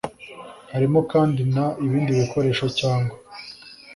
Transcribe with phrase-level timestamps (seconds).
[0.73, 1.55] Harimo kandi n
[1.85, 3.15] ibindi bikoresho cyangwa